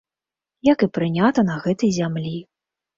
Як 0.69 0.79
і 0.87 0.89
прынята 0.97 1.47
на 1.53 1.61
гэтай 1.69 1.95
зямлі. 2.03 2.37